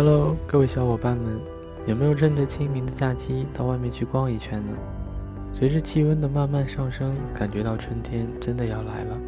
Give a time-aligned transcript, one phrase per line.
[0.00, 1.40] Hello，各位小伙伴们，
[1.84, 4.72] 有没有趁着清明的假期到外面去逛一圈呢？
[5.52, 9.18] 随着气温的慢慢上升，感觉到春天真的要来了。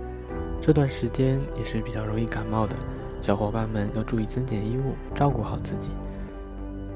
[0.61, 2.77] 这段时间也是比较容易感冒的，
[3.21, 5.91] 小伙伴们要注意增减衣物，照顾好自己。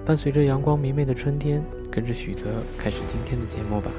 [0.06, 2.46] 伴随着阳光明媚的春天，跟着许泽
[2.78, 3.90] 开始今天的节目吧。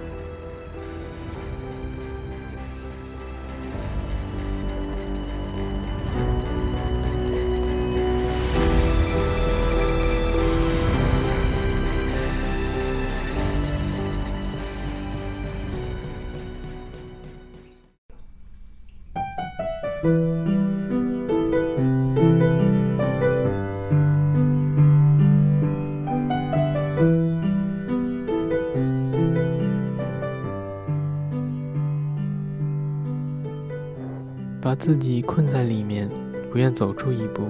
[34.75, 36.08] 自己困在里面，
[36.52, 37.47] 不愿走出一步，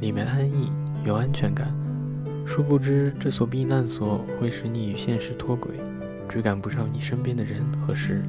[0.00, 0.70] 里面安逸
[1.04, 1.72] 有安全感，
[2.44, 5.74] 殊不知这所避难所会使你与现实脱轨，
[6.28, 8.22] 追赶不上你身边的人和事。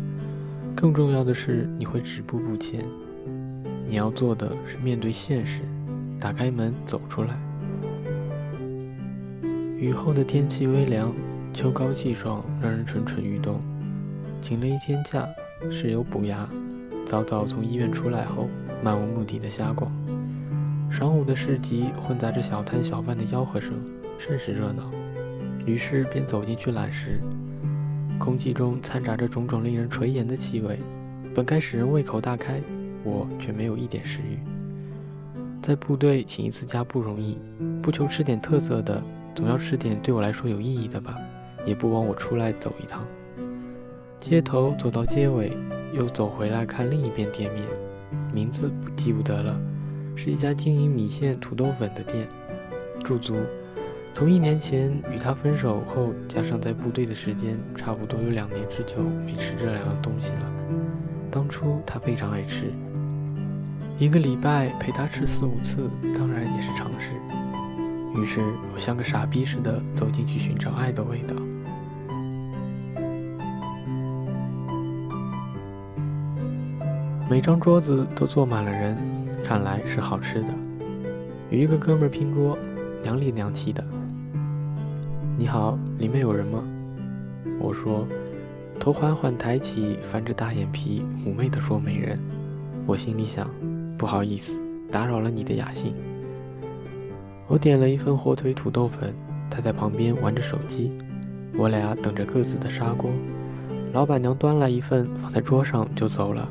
[0.75, 2.83] 更重要的是，你会止步不前。
[3.87, 5.61] 你要做的是面对现实，
[6.19, 7.37] 打开门走出来。
[9.77, 11.13] 雨后的天气微凉，
[11.53, 13.59] 秋高气爽，让人蠢蠢欲动。
[14.41, 15.27] 请了一天假，
[15.69, 16.47] 室友补牙。
[17.05, 18.47] 早早从医院出来后，
[18.83, 19.91] 漫无目的的瞎逛。
[20.91, 23.73] 晌午的市集混杂着小摊小贩的吆喝声，
[24.17, 24.89] 甚是热闹。
[25.65, 27.19] 于是便走进去揽食。
[28.19, 30.79] 空气中掺杂着种种令人垂涎的气味，
[31.33, 32.61] 本该使人胃口大开，
[33.03, 34.39] 我却没有一点食欲。
[35.61, 37.37] 在部队请一次假不容易，
[37.81, 39.01] 不求吃点特色的，
[39.35, 41.17] 总要吃点对我来说有意义的吧，
[41.65, 43.05] 也不枉我出来走一趟。
[44.17, 45.51] 街头走到街尾。
[45.93, 47.65] 又走回来看另一边店面，
[48.33, 49.59] 名字记不得了，
[50.15, 52.27] 是一家经营米线、土豆粉的店。
[53.03, 53.35] 驻足，
[54.13, 60.51] 从一年前与他分手后，加上在部队的时间，差不多有两年之久没吃这两样东西了。
[61.29, 62.71] 当初他非常爱吃，
[63.97, 67.11] 一个礼拜陪他吃四五次，当然也是常事。
[68.15, 68.41] 于是
[68.73, 71.35] 我像个傻逼似的走进去寻找爱的味道。
[77.31, 78.97] 每张桌子都坐满了人，
[79.41, 80.47] 看来是好吃的。
[81.49, 82.57] 与一个哥们拼桌，
[83.01, 83.81] 娘里娘气的。
[85.37, 86.61] 你好，里面有人吗？
[87.57, 88.05] 我说，
[88.77, 92.19] 头缓缓抬起，翻着大眼皮，妩媚地说没人。
[92.85, 93.49] 我心里想，
[93.97, 94.59] 不好意思，
[94.91, 95.93] 打扰了你的雅兴。
[97.47, 99.13] 我点了一份火腿土豆粉，
[99.49, 100.91] 他在旁边玩着手机，
[101.57, 103.09] 我俩等着各自的砂锅。
[103.93, 106.45] 老板娘端来一份，放在桌上就走了。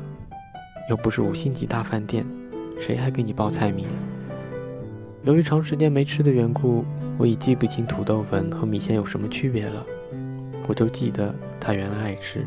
[0.91, 2.25] 又不是五星级大饭店，
[2.77, 3.87] 谁还给你报菜名？
[5.23, 6.83] 由于长时间没吃的缘故，
[7.17, 9.85] 我已记不清土豆粉和米线有什么区别了。
[10.67, 12.45] 我就记得他原来爱吃。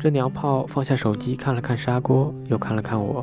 [0.00, 3.22] 这娘炮放下手机，看了看砂锅，又看了看我。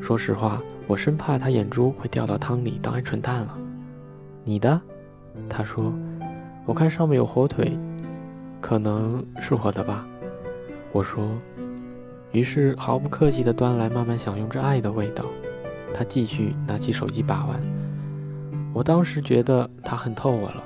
[0.00, 3.58] 说实话，我生怕他眼珠会掉到汤里当鹌鹑蛋了。
[4.44, 4.80] 你的？
[5.48, 5.92] 他说。
[6.66, 7.76] 我看上面有火腿，
[8.60, 10.06] 可能是我的吧。
[10.92, 11.28] 我说。
[12.32, 15.24] 于是毫不客气地端来，慢慢享用着爱的味道。
[15.92, 17.60] 他继续拿起手机把玩。
[18.72, 20.62] 我当时觉得他恨透我了，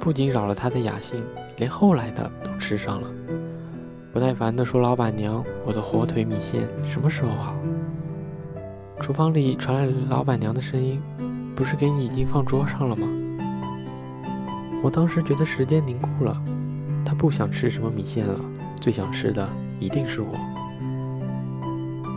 [0.00, 1.22] 不仅扰了他的雅兴，
[1.58, 3.08] 连后来的都吃上了。
[4.12, 7.54] 不耐烦地说：“老板娘，我的火腿米线什么时候好？”
[8.98, 11.02] 厨房里传来老板娘的声音
[11.54, 13.06] ：“不是给你已经放桌上了吗？”
[14.82, 16.40] 我当时觉得时间凝固了，
[17.04, 18.40] 她不想吃什么米线了，
[18.80, 19.46] 最想吃的
[19.80, 20.32] 一定是我。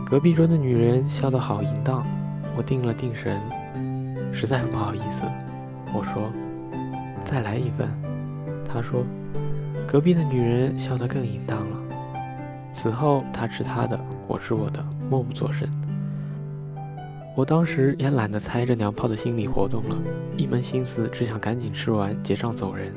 [0.08, 2.02] 隔壁桌的女人笑得好淫荡，
[2.56, 3.38] 我定了定神，
[4.32, 5.22] 实在不好意思，
[5.92, 6.32] 我说
[7.26, 7.86] ：“再来一份。”
[8.64, 9.04] 她说
[9.86, 11.80] ：“隔壁的女人笑得更淫荡了。”
[12.72, 15.68] 此后，她吃她的，我吃我的，默不作声。
[17.36, 19.96] 我当时也懒得猜这娘炮的心理活动了，
[20.38, 22.94] 一门心思只想赶紧吃完结账走人。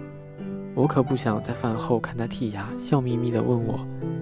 [0.73, 3.77] 我可不想在饭后看她剔牙，笑眯眯地问我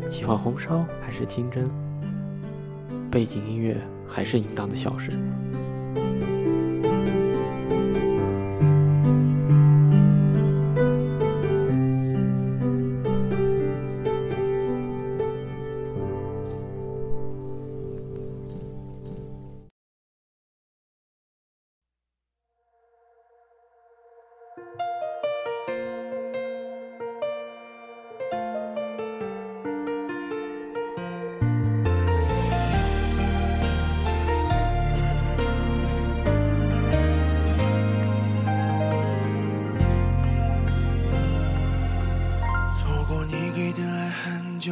[0.10, 1.70] 喜欢红烧还是清蒸。
[3.10, 3.76] 背景音乐
[4.08, 5.14] 还是应当的笑声。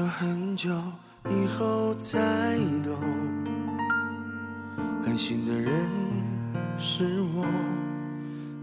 [0.06, 0.70] 很久
[1.30, 2.18] 以后才
[2.84, 2.94] 懂，
[5.06, 5.90] 狠心的人
[6.78, 7.46] 是我，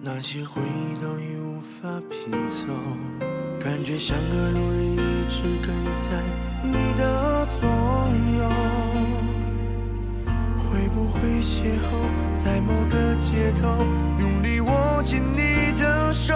[0.01, 2.67] 那些回忆都已无法拼凑，
[3.61, 4.97] 感觉像个路人一
[5.29, 5.75] 直跟
[6.11, 6.23] 在
[6.63, 7.69] 你的左
[8.39, 8.49] 右，
[10.59, 11.85] 会不会邂逅
[12.45, 13.85] 在某个街头，
[14.21, 16.34] 用力握紧你的手，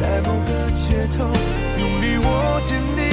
[0.00, 1.24] 在某个街头，
[1.78, 3.03] 用力握紧你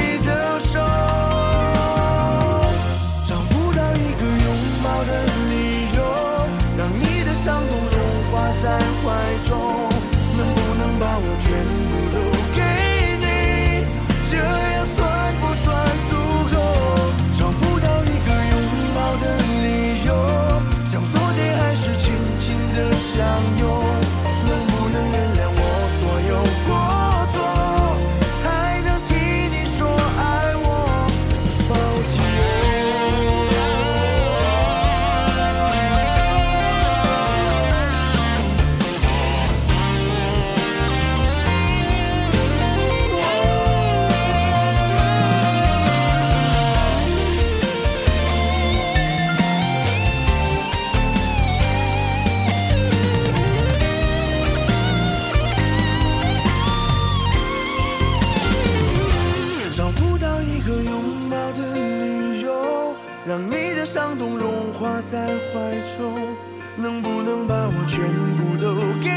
[66.77, 68.01] 能不能把我全
[68.37, 69.09] 部都给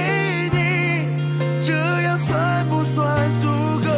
[0.53, 0.59] 你？
[1.61, 3.49] 这样算不算足
[3.81, 3.89] 够？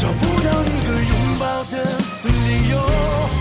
[0.00, 1.74] 找不到一个拥抱的
[2.24, 2.28] 理
[2.70, 2.72] 由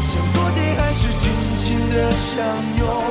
[0.06, 1.24] 像昨天还是紧
[1.60, 2.40] 紧的相
[2.80, 3.03] 拥。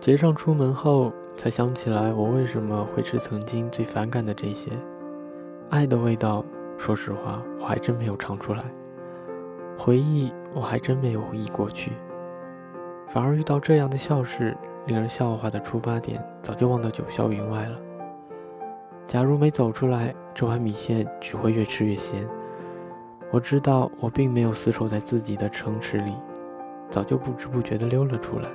[0.00, 4.70] 结账出门后，才想起来我为什么会吃曾经最反感的这些。
[5.68, 6.42] 爱的味道，
[6.78, 8.64] 说实话，我还真没有尝出来。
[9.76, 11.92] 回忆，我还真没有回忆过去。
[13.08, 17.76] 反而遇到这样的笑事，令人笑话的出发点，早就忘到九霄云外了。
[19.04, 22.26] 假如没走出来，这碗米线只会越吃越咸。
[23.30, 26.14] 我知道，我并没有死守在自己的城池里，
[26.88, 28.48] 早就不知不觉地溜了出来。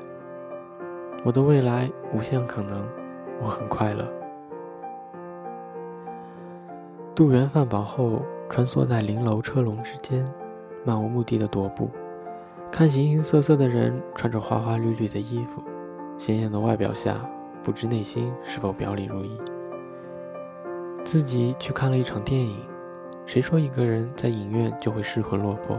[1.25, 2.87] 我的未来无限可能，
[3.41, 4.07] 我很快乐。
[7.15, 10.23] 渡园饭饱后，穿梭在零楼车龙之间，
[10.83, 11.89] 漫无目的的踱步，
[12.71, 15.63] 看形形色色的人穿着花花绿绿的衣服，
[16.15, 17.27] 鲜艳的外表下，
[17.63, 19.35] 不知内心是否表里如一。
[21.03, 22.55] 自己去看了一场电影，
[23.25, 25.75] 谁说一个人在影院就会失魂落魄？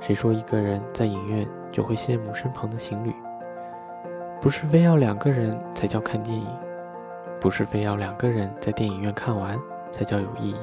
[0.00, 3.12] 谁说一个人在影院就会羡慕身旁的情侣？
[4.46, 6.46] 不是非要两个人才叫看电影，
[7.40, 9.58] 不是非要两个人在电影院看完。
[9.90, 10.56] 才叫有意义。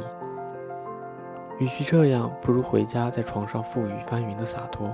[1.59, 4.89] 与其这样，不如回家在床上覆雨翻云的洒脱，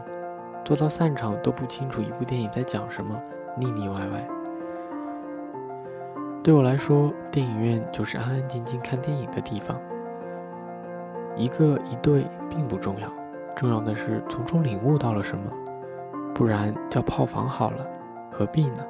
[0.66, 3.16] 做到散场都不清楚一部电影在讲什么，
[3.56, 4.28] 腻腻歪歪。
[6.44, 9.80] 对我来说，电影院就是安安静静看电影的地方。
[11.36, 13.08] 一个一对并不重要，
[13.56, 15.44] 重要的是从中领悟到了什么。
[16.34, 17.86] 不然叫炮房好了，
[18.32, 18.86] 何必呢？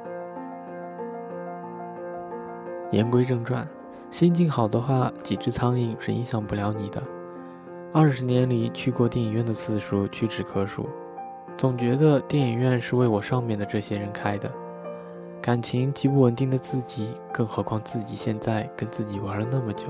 [2.92, 3.66] 言归正传。
[4.10, 7.00] 心情好的话，几只苍蝇是影响不了你的。
[7.92, 10.88] 二十年里去过电影院的次数屈指可数，
[11.56, 14.50] 总觉得电影院是为我上面的这些人开的。
[15.40, 19.86] 感情极不稳定的自己，更何况自己现在跟自己玩了那么久，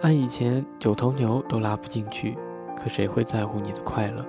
[0.00, 2.38] 按以前九头牛都拉不进去，
[2.76, 4.24] 可谁会在乎你的快乐？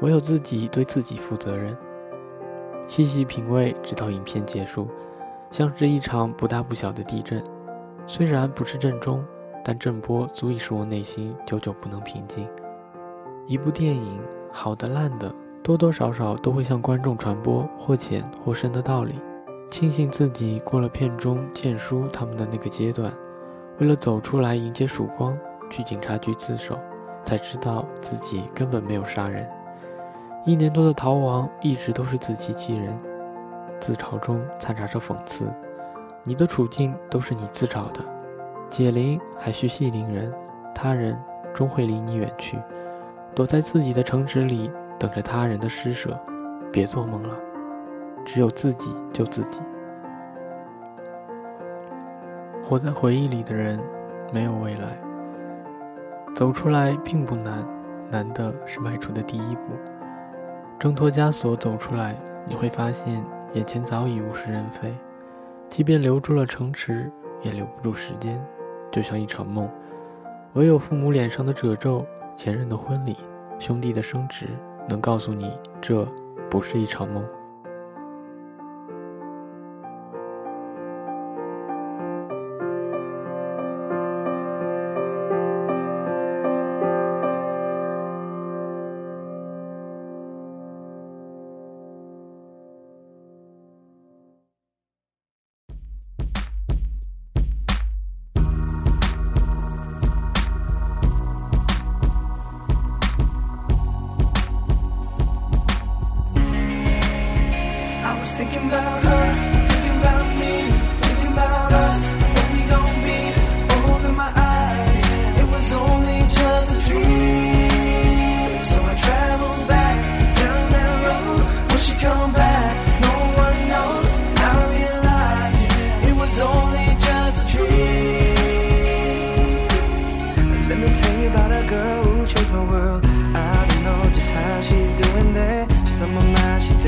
[0.00, 1.76] 唯有自己对自己负责任。
[2.86, 4.88] 细细品味，直到影片结束，
[5.50, 7.42] 像是一场不大不小的地震。
[8.06, 9.24] 虽然不是震中，
[9.64, 12.48] 但震波足以使我内心久久不能平静。
[13.46, 14.20] 一部电影，
[14.52, 19.14] 好的烂的，多多少少都会向观众传播或浅或深的道理。
[19.68, 23.12] 庆幸自己过了片中建叔他们的那个阶段，
[23.78, 25.36] 为了走出来迎接曙光，
[25.68, 26.78] 去警察局自首，
[27.24, 29.44] 才知道自己根本没有杀人。
[30.46, 32.96] 一年多的逃亡，一直都是自欺欺人，
[33.80, 35.52] 自嘲中掺杂着讽刺。
[36.22, 38.00] 你的处境都是你自找的，
[38.70, 40.32] 解铃还需系铃人，
[40.72, 41.18] 他人
[41.52, 42.56] 终会离你远去，
[43.34, 46.16] 躲在自己的城池里等着他人的施舍，
[46.70, 47.36] 别做梦了，
[48.24, 49.60] 只有自己救自己。
[52.62, 53.80] 活在回忆里的人，
[54.32, 54.96] 没有未来。
[56.36, 57.66] 走出来并不难，
[58.12, 59.72] 难的是迈出的第一步。
[60.78, 62.14] 挣脱枷锁走出来，
[62.46, 64.94] 你会发现眼前早已物是人非。
[65.68, 67.10] 即便留住了城池，
[67.42, 68.40] 也留不住时间，
[68.90, 69.68] 就像一场梦。
[70.52, 72.04] 唯有父母脸上的褶皱、
[72.34, 73.16] 前任的婚礼、
[73.58, 74.48] 兄弟的升职，
[74.88, 76.06] 能告诉你，这
[76.50, 77.24] 不是一场梦。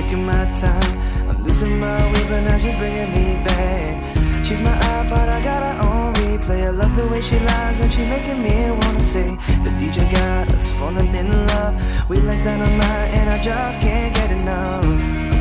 [0.03, 0.95] taking my time.
[1.29, 4.45] I'm losing my way, but now she's bringing me back.
[4.45, 6.63] She's my iPod, I got her on replay.
[6.71, 9.29] I love the way she lies, and she making me wanna say
[9.65, 11.75] the DJ got us falling in love.
[12.09, 14.85] We like dynamite, and I just can't get enough.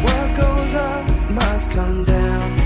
[0.06, 1.06] What goes up
[1.40, 2.57] must come down.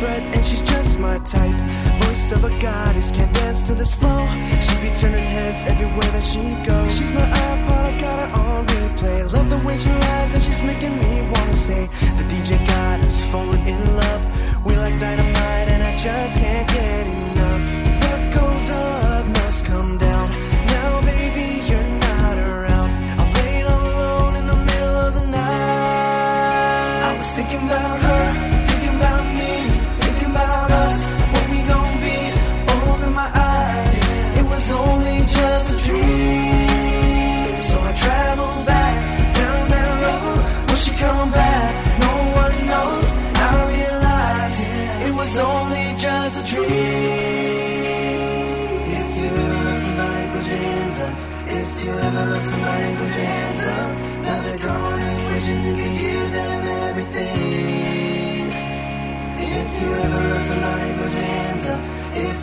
[0.00, 1.56] And she's just my type.
[2.04, 4.28] Voice of a goddess, can't dance to this flow.
[4.60, 6.96] She be turning heads everywhere that she goes.
[6.96, 9.32] She's my iPod, I got her on replay.
[9.32, 11.86] Love the way she lies, and she's making me wanna say
[12.16, 14.64] the DJ got us falling in love.
[14.64, 17.77] We like dynamite, and I just can't get enough.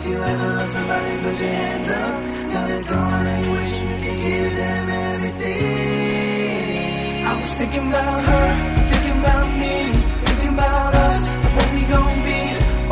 [0.06, 2.22] If you ever love somebody, put your hands up.
[2.52, 6.46] Now they're gone and you wishing you could give them everything.
[7.26, 8.46] I was thinking about her,
[8.92, 9.74] thinking about me,
[10.26, 12.40] thinking about us, what we gon' be.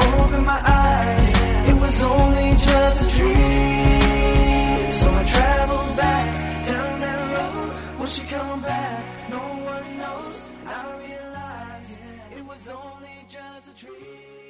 [0.02, 1.30] Oh, Open my eyes,
[1.70, 4.90] it was only just a dream.
[4.90, 7.70] So I traveled back down that road.
[8.00, 9.04] Will she come back?
[9.30, 10.42] No one knows.
[10.66, 11.96] I realize
[12.36, 14.43] it was only just a dream.